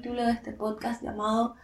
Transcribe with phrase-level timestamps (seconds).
[0.00, 1.56] capítulo de este podcast llamado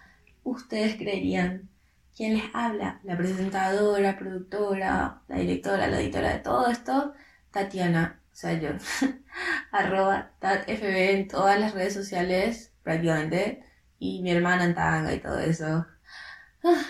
[0.45, 1.71] Ustedes creerían.
[2.15, 3.01] ¿Quién les habla?
[3.03, 7.15] La presentadora, productora, la directora, la editora de todo esto,
[7.51, 8.73] Tatiana, o sea yo,
[9.73, 13.65] arroba tatfb en todas las redes sociales prácticamente,
[13.99, 15.87] y mi hermana en tanga y todo eso.
[16.63, 16.85] Ah,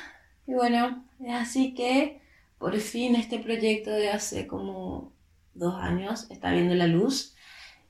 [0.48, 2.20] y bueno, así que
[2.58, 5.12] por fin este proyecto de hace como
[5.54, 7.35] dos años está viendo la luz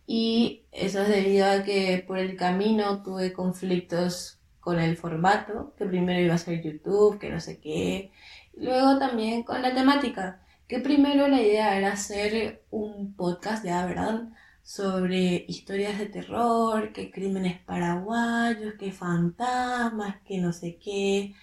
[0.07, 5.87] y eso es debido a que por el camino tuve conflictos con el formato, que
[5.87, 8.11] primero iba a ser YouTube, que no sé qué,
[8.55, 14.29] luego también con la temática, que primero la idea era hacer un podcast, ya verdad,
[14.63, 21.35] sobre historias de terror, que crímenes paraguayos, que fantasmas, que no sé qué.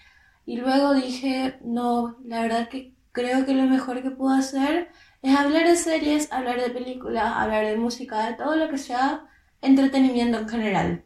[0.44, 4.90] Y luego dije, no, la verdad que creo que lo mejor que puedo hacer
[5.24, 9.26] es hablar de series, hablar de películas, hablar de música, de todo lo que sea
[9.62, 11.04] entretenimiento en general.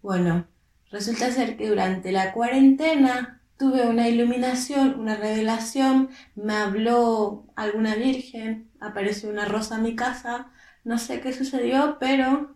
[0.00, 0.46] Bueno,
[0.92, 8.70] resulta ser que durante la cuarentena tuve una iluminación, una revelación, me habló alguna virgen,
[8.78, 10.52] apareció una rosa en mi casa,
[10.84, 12.54] no sé qué sucedió, pero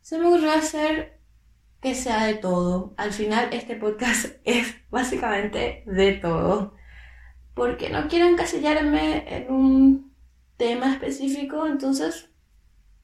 [0.00, 1.20] se me ocurrió hacer
[1.80, 2.92] que sea de todo.
[2.96, 6.74] Al final este podcast es básicamente de todo.
[7.54, 10.07] Porque no quiero encasillarme en un
[10.58, 12.28] tema específico, entonces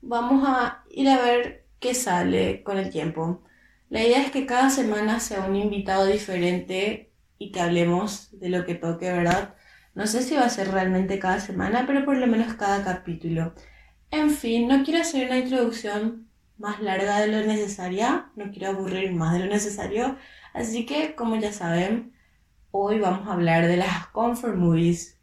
[0.02, 3.42] vamos a ir a ver qué sale con el tiempo.
[3.88, 8.66] La idea es que cada semana sea un invitado diferente y que hablemos de lo
[8.66, 9.54] que toque, ¿verdad?
[9.94, 13.54] No sé si va a ser realmente cada semana, pero por lo menos cada capítulo.
[14.10, 19.12] En fin, no quiero hacer una introducción más larga de lo necesaria, no quiero aburrir
[19.12, 20.16] más de lo necesario,
[20.52, 22.12] así que como ya saben,
[22.70, 25.13] hoy vamos a hablar de las comfort movies,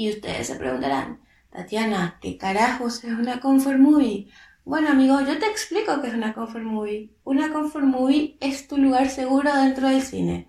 [0.00, 4.28] y ustedes se preguntarán, Tatiana, ¿qué carajos es una comfort movie?
[4.64, 7.10] Bueno, amigo, yo te explico qué es una comfort movie.
[7.22, 10.48] Una comfort movie es tu lugar seguro dentro del cine.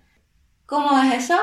[0.64, 1.36] ¿Cómo es eso?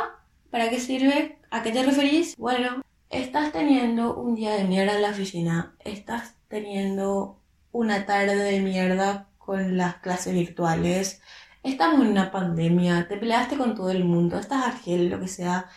[0.50, 1.38] ¿Para qué sirve?
[1.52, 2.36] ¿A qué te referís?
[2.36, 2.82] Bueno,
[3.12, 7.40] estás teniendo un día de mierda en la oficina, estás teniendo
[7.72, 11.22] una tarde de mierda con las clases virtuales,
[11.62, 15.68] estamos en una pandemia, te peleaste con todo el mundo, estás argel, lo que sea,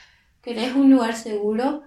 [0.41, 1.83] querés un lugar seguro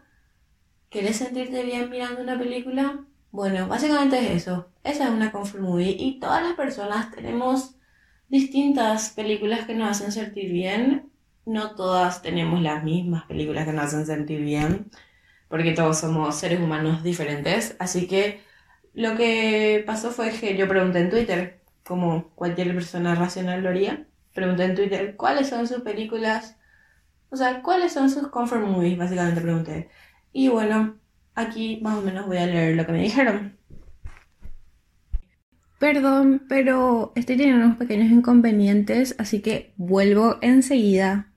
[0.96, 3.04] ¿Querés sentirte bien mirando una película?
[3.30, 4.70] Bueno, básicamente es eso.
[4.82, 7.76] Esa es una comfort movie y todas las personas tenemos
[8.30, 11.12] distintas películas que nos hacen sentir bien.
[11.46, 14.90] No todas tenemos las mismas películas que nos hacen sentir bien,
[15.50, 17.76] porque todos somos seres humanos diferentes.
[17.78, 18.40] Así que
[18.94, 24.08] lo que pasó fue que yo pregunté en Twitter, como cualquier persona racional lo haría,
[24.34, 26.56] pregunté en Twitter cuáles son sus películas,
[27.32, 29.90] o sea, cuáles son sus comfort movies, básicamente pregunté.
[30.38, 31.00] Y bueno,
[31.34, 33.58] aquí más o menos voy a leer lo que me dijeron.
[35.80, 41.32] Perdón, pero estoy teniendo unos pequeños inconvenientes, así que vuelvo enseguida.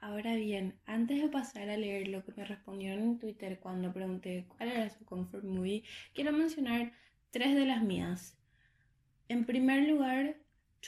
[0.00, 4.46] Ahora bien, antes de pasar a leer lo que me respondieron en Twitter cuando pregunté
[4.56, 6.92] cuál era su comfort movie, quiero mencionar
[7.30, 8.38] tres de las mías.
[9.28, 10.36] En primer lugar,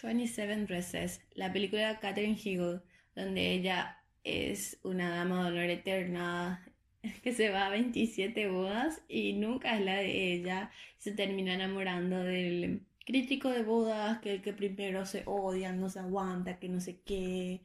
[0.02, 2.82] 27 Dresses, la película de Catherine Hegel,
[3.16, 6.64] donde ella es una dama de honor eterna
[7.22, 10.70] que se va a 27 bodas y nunca es la de ella.
[10.98, 15.98] Se termina enamorando del crítico de bodas, que el que primero se odia, no se
[15.98, 17.62] aguanta, que no sé qué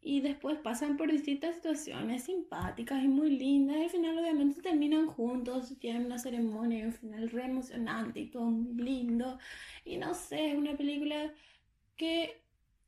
[0.00, 3.76] y después pasan por distintas situaciones simpáticas y muy lindas.
[3.78, 8.44] Y al final, obviamente, terminan juntos, tienen una ceremonia un final re emocionante y todo
[8.44, 9.38] muy lindo.
[9.84, 11.32] Y no sé, es una película
[11.96, 12.42] que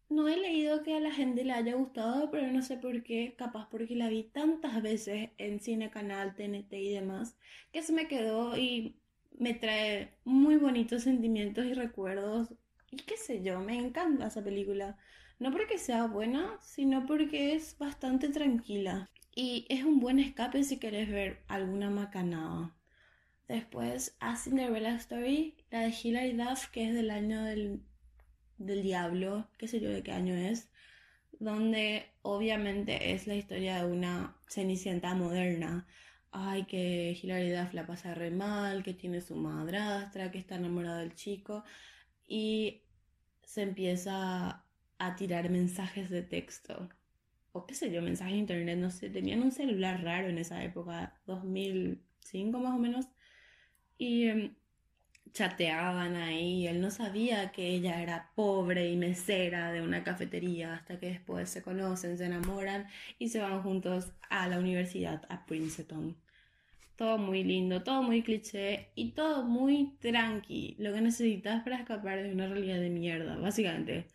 [0.08, 3.34] no he leído que a la gente le haya gustado, pero no sé por qué.
[3.36, 7.36] Capaz porque la vi tantas veces en Cine Canal, TNT y demás,
[7.72, 8.96] que se me quedó y
[9.38, 12.48] me trae muy bonitos sentimientos y recuerdos.
[12.90, 14.98] Y qué sé yo, me encanta esa película.
[15.40, 19.10] No porque sea buena, sino porque es bastante tranquila.
[19.34, 22.76] Y es un buen escape si querés ver alguna macanada.
[23.48, 27.82] Después, A Cinderella Story, la de Hilary Duff, que es del año del,
[28.58, 30.68] del diablo, qué sé yo de qué año es,
[31.40, 35.86] donde obviamente es la historia de una cenicienta moderna.
[36.32, 41.00] Ay, que Hilary Duff la pasa re mal, que tiene su madrastra, que está enamorada
[41.00, 41.64] del chico.
[42.28, 42.82] Y
[43.44, 44.64] se empieza
[45.00, 46.88] a tirar mensajes de texto.
[47.52, 50.62] O qué sé yo, mensajes de internet, no sé, tenían un celular raro en esa
[50.62, 53.06] época, 2005 más o menos.
[53.98, 54.54] Y em,
[55.32, 56.66] chateaban ahí.
[56.66, 61.48] Él no sabía que ella era pobre y mesera de una cafetería hasta que después
[61.50, 62.86] se conocen, se enamoran
[63.18, 66.16] y se van juntos a la universidad, a Princeton.
[66.96, 70.76] Todo muy lindo, todo muy cliché y todo muy tranqui.
[70.78, 74.06] Lo que necesitas para escapar de una realidad de mierda, básicamente.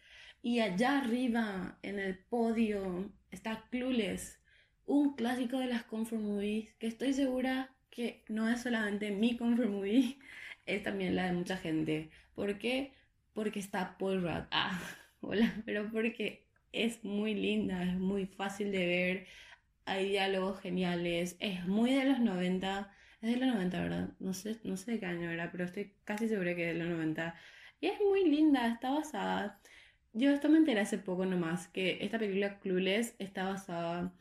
[0.46, 4.40] Y allá arriba, en el podio, está Clueless,
[4.86, 9.70] un clásico de las comfort movies que estoy segura que no es solamente mi comfort
[9.72, 10.20] movie,
[10.68, 12.12] es también la de mucha gente.
[12.36, 12.94] ¿Por qué?
[13.34, 14.44] Porque está Paul Rudd.
[14.52, 14.80] Ah,
[15.22, 19.28] hola, pero porque es muy linda, es muy fácil de ver,
[19.86, 24.10] hay diálogos geniales, es muy de los 90, es de los 90, ¿verdad?
[24.20, 26.84] No sé, no sé de qué año era, pero estoy casi segura que es de
[26.84, 27.34] los 90.
[27.82, 29.60] Y es muy linda, está basada.
[30.18, 34.14] Yo esto me enteré hace poco nomás, que esta película Clueless está basada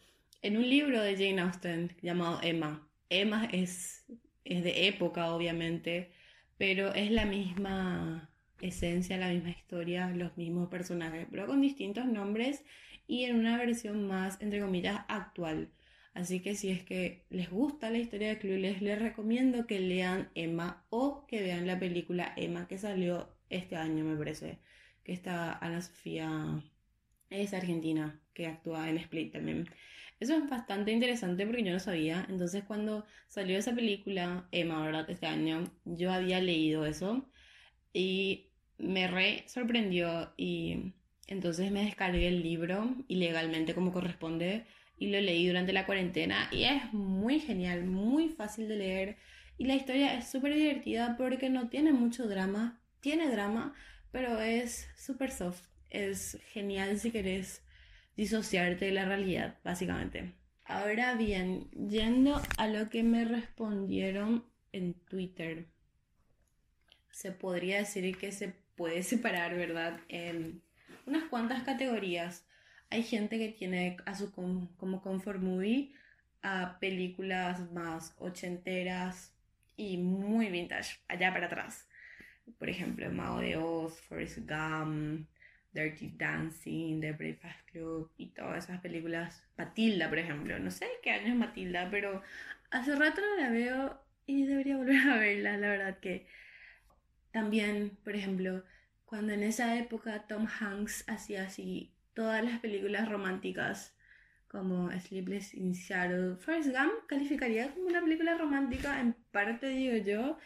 [0.43, 2.89] en un libro de Jane Austen llamado Emma.
[3.11, 4.05] Emma es,
[4.45, 6.11] es de época, obviamente,
[6.59, 8.29] pero es la misma
[8.61, 12.65] esencia, la misma historia, los mismos personajes, pero con distintos nombres
[13.07, 15.71] y en una versión más, entre comillas, actual.
[16.13, 20.29] Así que si es que les gusta la historia de Clueless, les recomiendo que lean
[20.35, 24.59] Emma o que vean la película Emma que salió este año, me parece,
[25.05, 26.63] que está Ana Sofía,
[27.31, 29.69] es argentina, que actúa en Split también.
[30.21, 32.27] Eso es bastante interesante porque yo no sabía.
[32.29, 35.09] Entonces cuando salió esa película, Emma, ¿verdad?
[35.11, 37.29] Este año, yo había leído eso
[37.93, 38.47] y
[38.79, 40.93] me re sorprendió y
[41.27, 44.65] entonces me descargué el libro ilegalmente como corresponde
[44.99, 49.17] y lo leí durante la cuarentena y es muy genial, muy fácil de leer
[49.57, 53.75] y la historia es súper divertida porque no tiene mucho drama, tiene drama,
[54.15, 57.65] pero es súper soft, es genial si querés
[58.17, 60.35] disociarte de la realidad, básicamente.
[60.65, 65.67] Ahora bien, yendo a lo que me respondieron en Twitter,
[67.11, 69.99] se podría decir que se puede separar, ¿verdad?
[70.07, 70.63] En
[71.07, 72.47] unas cuantas categorías.
[72.91, 75.93] Hay gente que tiene a su como comfort movie
[76.41, 79.35] a películas más ochenteras
[79.77, 81.89] y muy vintage, allá para atrás.
[82.59, 85.27] Por ejemplo, Mago de Oz, Forrest Gump,
[85.73, 89.45] Dirty Dancing, The Breakfast Club y todas esas películas.
[89.59, 90.59] Matilda, por ejemplo.
[90.59, 92.23] No sé qué año es Matilda, pero
[92.71, 95.57] hace rato no la veo y debería volver a verla.
[95.57, 96.27] La verdad que
[97.33, 98.65] también, por ejemplo,
[99.05, 103.95] cuando en esa época Tom Hanks hacía así todas las películas románticas
[104.49, 106.37] como Sleepless in Seattle.
[106.37, 110.39] Forrest Gump calificaría como una película romántica, en parte digo yo.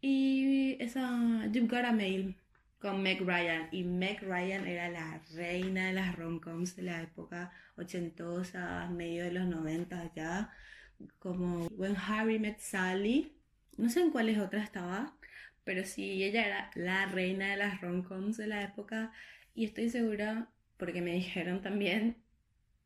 [0.00, 2.36] Y esa You've Got a Mail
[2.78, 3.68] con Meg Ryan.
[3.72, 9.32] Y Meg Ryan era la reina de las romcoms de la época ochentosa, medio de
[9.32, 10.52] los 90 ya.
[11.18, 13.32] Como When Harry Met Sally.
[13.76, 15.16] No sé en cuáles otras estaba,
[15.64, 19.12] pero sí, ella era la reina de las romcoms de la época.
[19.54, 22.16] Y estoy segura, porque me dijeron también,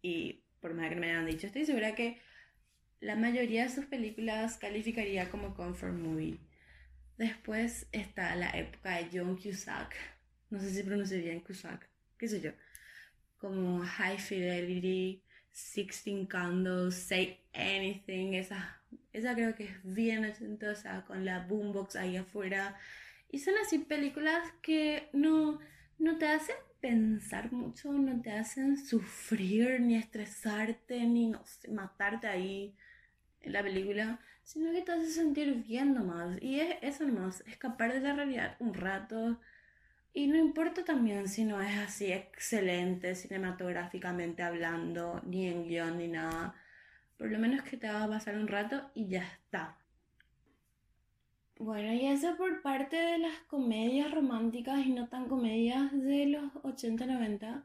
[0.02, 2.18] y por más que me hayan dicho, estoy segura que
[3.00, 6.38] la mayoría de sus películas calificaría como comfort movie.
[7.18, 9.94] Después está la época de John Cusack.
[10.50, 11.88] No sé si pronuncio bien Cusack.
[12.18, 12.52] ¿Qué sé yo?
[13.38, 18.34] Como High Fidelity, Sixteen Candles, Say Anything.
[18.34, 18.80] Esa,
[19.12, 22.78] esa creo que es bien ochentosa con la boombox ahí afuera.
[23.30, 25.58] Y son así películas que no,
[25.98, 32.26] no te hacen pensar mucho, no te hacen sufrir, ni estresarte, ni no sé, matarte
[32.26, 32.74] ahí
[33.40, 36.40] en la película, sino que te hace sentir bien nomás.
[36.42, 39.38] Y es eso nomás, escapar de la realidad un rato.
[40.14, 46.08] Y no importa también si no es así excelente cinematográficamente hablando, ni en guion, ni
[46.08, 46.54] nada.
[47.16, 49.78] Por lo menos que te va a pasar un rato y ya está.
[51.58, 56.52] Bueno, y eso por parte de las comedias románticas y no tan comedias de los
[56.54, 57.62] 80-90.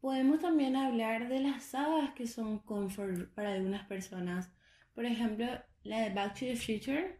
[0.00, 4.50] Podemos también hablar de las sagas que son comfort para algunas personas.
[4.94, 5.46] Por ejemplo,
[5.84, 7.16] la de Back to the Future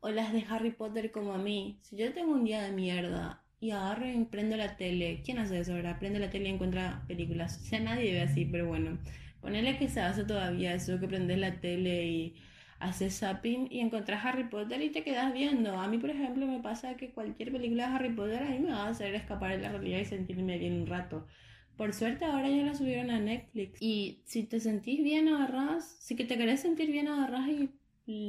[0.00, 1.78] o las de Harry Potter como a mí.
[1.82, 5.60] Si yo tengo un día de mierda y agarro y prendo la tele, ¿quién hace
[5.60, 5.98] eso ahora?
[5.98, 7.60] Prende la tele y encuentra películas.
[7.62, 8.98] O sea, nadie ve así, pero bueno.
[9.40, 12.34] Ponele que se hace todavía eso, que prendes la tele y
[12.78, 15.78] haces zapping y encontrás Harry Potter y te quedas viendo.
[15.78, 18.72] A mí, por ejemplo, me pasa que cualquier película de Harry Potter a mí me
[18.72, 21.26] va a hacer escapar de la realidad y sentirme bien un rato.
[21.76, 23.80] Por suerte ahora ya la subieron a Netflix.
[23.80, 25.96] Y si te sentís bien, agarras.
[26.00, 27.70] Si que te querés sentir bien, agarras y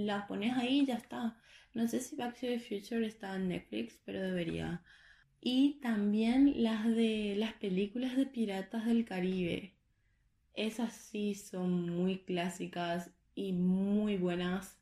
[0.05, 1.38] las pones ahí y ya está.
[1.73, 4.83] No sé si Back to the Future está en Netflix, pero debería.
[5.39, 9.73] Y también las de las películas de piratas del Caribe.
[10.53, 14.77] Esas sí son muy clásicas y muy buenas.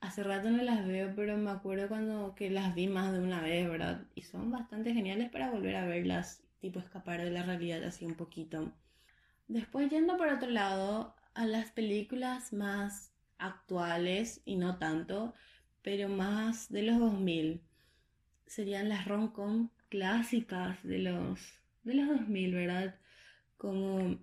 [0.00, 3.42] Hace rato no las veo, pero me acuerdo cuando que las vi más de una
[3.42, 4.06] vez, ¿verdad?
[4.14, 8.14] Y son bastante geniales para volver a verlas, tipo escapar de la realidad así un
[8.14, 8.72] poquito.
[9.48, 15.34] Después yendo por otro lado, a las películas más actuales y no tanto,
[15.82, 17.60] pero más de los 2000.
[18.46, 21.40] Serían las rom-com clásicas de los,
[21.84, 22.94] de los 2000, ¿verdad?
[23.56, 24.18] Como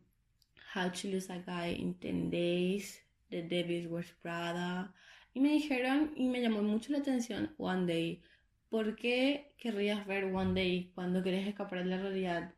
[0.75, 4.93] How to Lose a Guy in 10 Days, The Devil's Wears Prada.
[5.33, 8.21] Y me dijeron, y me llamó mucho la atención, One Day.
[8.69, 12.53] ¿Por qué querrías ver One Day cuando querés escapar de la realidad?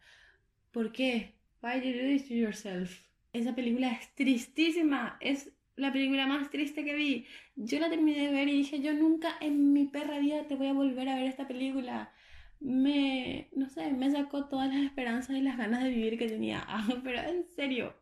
[0.71, 1.33] ¿Por qué?
[1.61, 3.01] Why did you do this to yourself?
[3.33, 7.25] Esa película es tristísima, es la película más triste que vi.
[7.55, 10.67] Yo la terminé de ver y dije, yo nunca en mi perra vida te voy
[10.67, 12.11] a volver a ver esta película.
[12.59, 16.67] Me, no sé, me sacó todas las esperanzas y las ganas de vivir que tenía.
[17.03, 17.95] Pero en serio,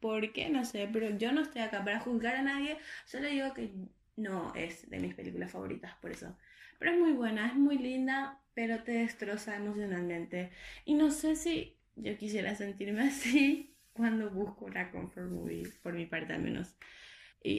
[0.00, 0.50] ¿por qué?
[0.50, 2.76] No sé, pero yo no estoy acá para juzgar a nadie.
[3.06, 3.72] Solo digo que
[4.16, 6.36] no es de mis películas favoritas, por eso.
[6.78, 10.50] Pero es muy buena, es muy linda, pero te destroza emocionalmente.
[10.84, 16.04] Y no sé si yo quisiera sentirme así cuando busco una comfort movie, por mi
[16.06, 16.76] parte al menos.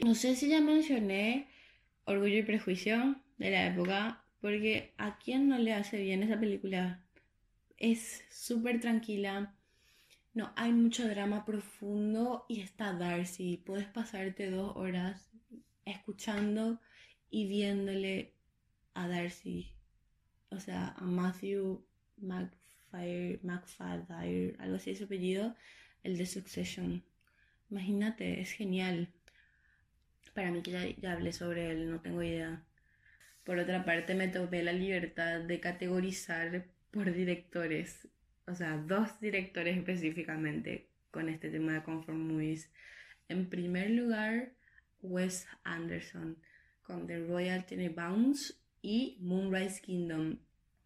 [0.04, 1.48] No sé si ya mencioné
[2.04, 7.02] Orgullo y Prejuicio de la época, porque a quién no le hace bien esa película.
[7.76, 9.54] Es súper tranquila.
[10.34, 13.62] No hay mucho drama profundo y está Darcy.
[13.64, 15.30] Puedes pasarte dos horas
[15.84, 16.80] escuchando
[17.30, 18.34] y viéndole
[18.94, 19.72] a Darcy.
[20.50, 21.84] O sea, a Matthew
[22.18, 25.54] McFire, McFadyer, algo así es su apellido
[26.02, 27.02] el de Succession.
[27.70, 29.12] Imagínate, es genial.
[30.36, 32.62] Para mí que ya, hablé sobre él, no tengo idea.
[33.42, 38.06] Por otra parte, me tomé la libertad de categorizar por directores,
[38.46, 42.70] o sea, dos directores específicamente con este tema de comfort movies.
[43.30, 44.52] En primer lugar,
[45.00, 46.36] Wes Anderson
[46.82, 50.36] con The Royal Tenenbaums y Moonrise Kingdom.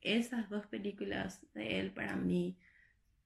[0.01, 2.57] Esas dos películas de él para mí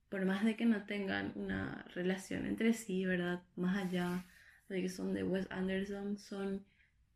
[0.09, 3.43] por más de que no tengan una relación entre sí, ¿verdad?
[3.55, 4.25] Más allá
[4.69, 6.65] de que son de Wes Anderson, son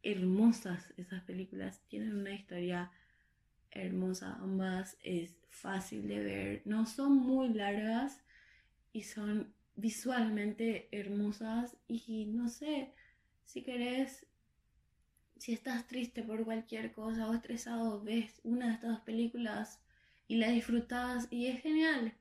[0.03, 2.91] hermosas esas películas, tienen una historia
[3.71, 8.21] hermosa, ambas es fácil de ver, no son muy largas
[8.93, 12.93] y son visualmente hermosas y no sé,
[13.45, 14.25] si querés,
[15.37, 19.81] si estás triste por cualquier cosa o estresado, ves una de estas películas
[20.27, 22.13] y la disfrutas y es genial.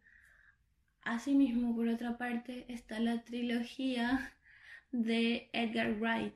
[1.03, 4.33] Asimismo, por otra parte, está la trilogía
[4.93, 6.35] de Edgar Wright,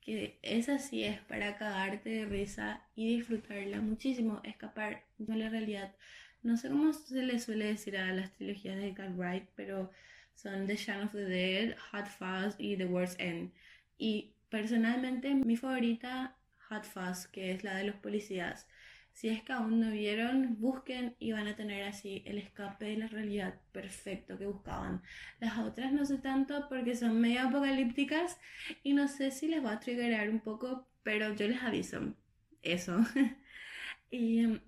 [0.00, 5.94] que esa sí es para cagarte de risa y disfrutarla muchísimo, escapar de la realidad.
[6.42, 9.92] No sé cómo se le suele decir a las trilogías de Edgar Wright, pero
[10.34, 13.52] son The Shaun of the Dead, Hot Fuzz y The World's End.
[13.96, 16.36] Y personalmente mi favorita,
[16.68, 18.66] Hot Fuzz, que es la de los policías.
[19.12, 22.96] Si es que aún no vieron, busquen y van a tener así el escape de
[22.96, 25.02] la realidad perfecto que buscaban.
[25.38, 28.38] Las otras no sé tanto porque son medio apocalípticas
[28.82, 32.14] y no sé si les va a triggerar un poco, pero yo les aviso.
[32.62, 33.04] Eso.
[34.10, 34.60] y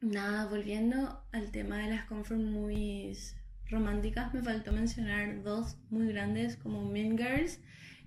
[0.00, 3.36] nada, volviendo al tema de las comfort movies
[3.68, 7.60] románticas, me faltó mencionar dos muy grandes como Mean Girls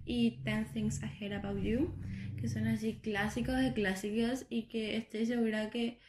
[0.07, 1.93] y Ten Things Hate About You,
[2.39, 5.99] que son así clásicos de clásicos y que estoy segura que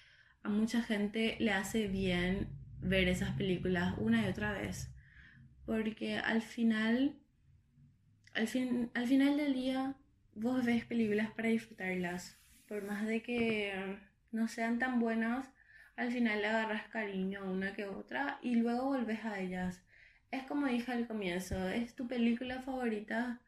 [0.43, 2.49] a mucha gente le hace bien
[2.81, 4.91] ver esas películas una y otra vez.
[5.67, 7.17] Porque al final,
[8.35, 9.97] al, fin, al final del día,
[10.35, 12.39] vos ves películas para disfrutarlas.
[12.69, 13.99] Por más de que
[14.31, 15.51] no sean tan buenas,
[15.97, 19.83] al final le agarras cariño una que otra y luego volves a ellas.
[20.31, 23.41] Es como dije al comienzo, es tu película favorita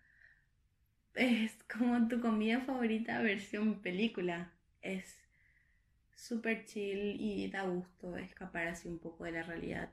[1.14, 4.52] es como tu comida favorita versión película.
[4.82, 5.20] Es
[6.14, 9.90] súper chill y da gusto escapar así un poco de la realidad.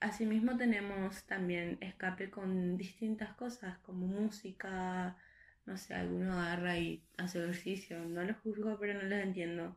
[0.00, 5.16] Asimismo tenemos también escape con distintas cosas como música,
[5.64, 9.76] no sé, alguno agarra y hace ejercicio, no lo juzgo pero no lo entiendo.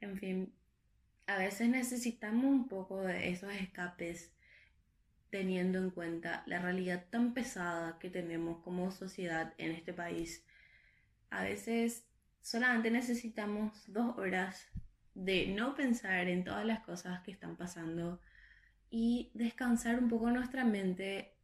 [0.00, 0.52] En fin,
[1.26, 4.32] a veces necesitamos un poco de esos escapes
[5.30, 10.44] teniendo en cuenta la realidad tan pesada que tenemos como sociedad en este país.
[11.30, 12.04] A veces
[12.42, 14.66] solamente necesitamos dos horas
[15.14, 18.20] de no pensar en todas las cosas que están pasando
[18.90, 21.34] y descansar un poco nuestra mente.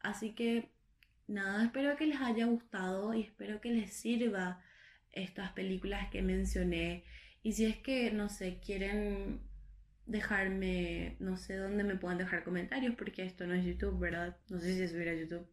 [0.00, 0.72] Así que
[1.28, 4.62] nada, espero que les haya gustado y espero que les sirva
[5.12, 7.04] estas películas que mencioné.
[7.42, 9.40] Y si es que, no sé, quieren
[10.06, 14.36] dejarme, no sé dónde me puedan dejar comentarios porque esto no es YouTube, ¿verdad?
[14.48, 15.46] No sé si subir a YouTube.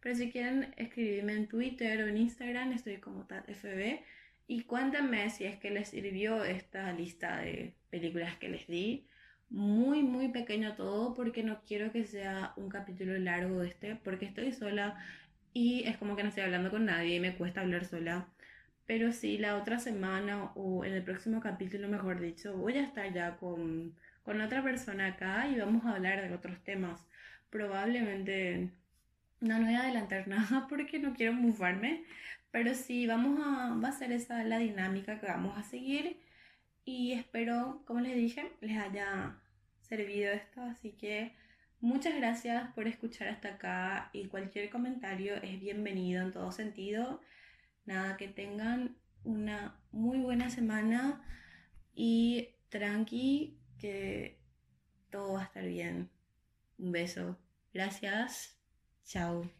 [0.00, 4.00] Pero si quieren escribirme en Twitter o en Instagram, estoy como TatFB
[4.46, 9.06] Y cuéntenme si es que les sirvió esta lista de películas que les di.
[9.50, 14.52] Muy, muy pequeño todo porque no quiero que sea un capítulo largo este porque estoy
[14.52, 14.98] sola
[15.54, 18.28] y es como que no estoy hablando con nadie y me cuesta hablar sola.
[18.88, 23.12] Pero sí, la otra semana o en el próximo capítulo, mejor dicho, voy a estar
[23.12, 27.06] ya con, con otra persona acá y vamos a hablar de otros temas.
[27.50, 28.70] Probablemente
[29.40, 32.04] no, no voy a adelantar nada porque no quiero mufarme,
[32.50, 36.18] pero sí, vamos a, va a ser esa la dinámica que vamos a seguir
[36.86, 39.36] y espero, como les dije, les haya
[39.82, 41.34] servido esto, así que
[41.80, 47.20] muchas gracias por escuchar hasta acá y cualquier comentario es bienvenido en todo sentido.
[47.88, 51.22] Nada, que tengan una muy buena semana
[51.94, 54.38] y tranqui, que
[55.10, 56.10] todo va a estar bien.
[56.78, 57.38] Un beso.
[57.72, 58.58] Gracias.
[59.06, 59.50] Chao.